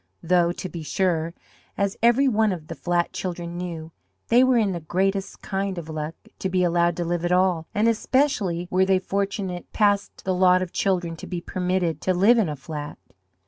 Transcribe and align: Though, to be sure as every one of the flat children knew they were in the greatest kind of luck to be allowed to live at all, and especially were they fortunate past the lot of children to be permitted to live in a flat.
Though, 0.23 0.51
to 0.53 0.67
be 0.67 0.81
sure 0.81 1.35
as 1.77 1.95
every 2.01 2.27
one 2.27 2.51
of 2.51 2.69
the 2.69 2.73
flat 2.73 3.13
children 3.13 3.55
knew 3.55 3.91
they 4.29 4.43
were 4.43 4.57
in 4.57 4.71
the 4.71 4.79
greatest 4.79 5.43
kind 5.43 5.77
of 5.77 5.89
luck 5.89 6.15
to 6.39 6.49
be 6.49 6.63
allowed 6.63 6.97
to 6.97 7.05
live 7.05 7.23
at 7.23 7.31
all, 7.31 7.67
and 7.75 7.87
especially 7.87 8.67
were 8.71 8.83
they 8.83 8.97
fortunate 8.97 9.71
past 9.73 10.25
the 10.25 10.33
lot 10.33 10.63
of 10.63 10.73
children 10.73 11.15
to 11.17 11.27
be 11.27 11.39
permitted 11.39 12.01
to 12.01 12.15
live 12.15 12.39
in 12.39 12.49
a 12.49 12.55
flat. 12.55 12.97